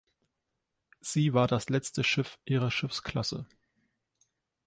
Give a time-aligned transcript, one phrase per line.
[1.01, 3.45] Sie war das letzte Schiff ihrer Schiffsklasse.